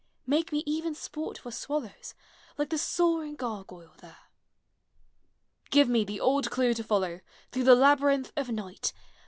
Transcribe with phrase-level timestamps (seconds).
[0.25, 2.15] Make me even sport for swallows,
[2.57, 4.17] Like the soaring gargoyle there!
[5.69, 8.93] Give me the old clue to follow, Through the labyrinth of night!